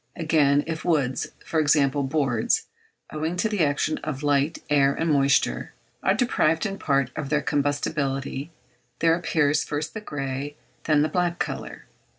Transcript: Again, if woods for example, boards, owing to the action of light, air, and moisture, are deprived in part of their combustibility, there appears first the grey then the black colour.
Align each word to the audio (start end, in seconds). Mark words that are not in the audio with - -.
Again, 0.15 0.63
if 0.65 0.83
woods 0.83 1.27
for 1.45 1.59
example, 1.59 2.01
boards, 2.01 2.63
owing 3.13 3.35
to 3.35 3.47
the 3.47 3.63
action 3.63 3.99
of 3.99 4.23
light, 4.23 4.57
air, 4.67 4.95
and 4.95 5.11
moisture, 5.11 5.75
are 6.01 6.15
deprived 6.15 6.65
in 6.65 6.79
part 6.79 7.11
of 7.15 7.29
their 7.29 7.43
combustibility, 7.43 8.49
there 8.97 9.13
appears 9.13 9.63
first 9.63 9.93
the 9.93 10.01
grey 10.01 10.55
then 10.85 11.03
the 11.03 11.07
black 11.07 11.37
colour. 11.37 11.85